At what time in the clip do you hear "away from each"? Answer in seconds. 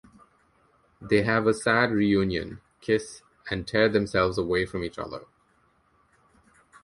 4.39-4.97